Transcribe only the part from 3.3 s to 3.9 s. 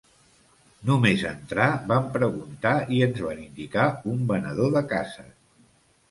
indicar